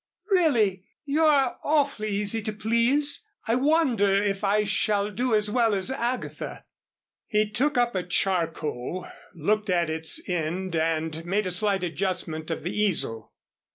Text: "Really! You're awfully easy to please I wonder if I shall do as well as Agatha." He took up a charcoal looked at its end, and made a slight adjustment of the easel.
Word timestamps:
"Really! 0.31 0.83
You're 1.05 1.57
awfully 1.63 2.09
easy 2.09 2.41
to 2.41 2.51
please 2.53 3.23
I 3.45 3.53
wonder 3.53 4.15
if 4.19 4.43
I 4.43 4.63
shall 4.63 5.11
do 5.11 5.35
as 5.35 5.51
well 5.51 5.75
as 5.75 5.91
Agatha." 5.91 6.65
He 7.27 7.47
took 7.47 7.77
up 7.77 7.93
a 7.93 8.01
charcoal 8.01 9.05
looked 9.35 9.69
at 9.69 9.91
its 9.91 10.27
end, 10.27 10.75
and 10.75 11.23
made 11.23 11.45
a 11.45 11.51
slight 11.51 11.83
adjustment 11.83 12.49
of 12.49 12.63
the 12.63 12.75
easel. 12.75 13.31